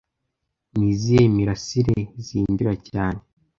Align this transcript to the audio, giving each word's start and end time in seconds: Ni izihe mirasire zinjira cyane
Ni 0.75 0.87
izihe 0.93 1.23
mirasire 1.35 1.97
zinjira 2.25 2.73
cyane 2.89 3.21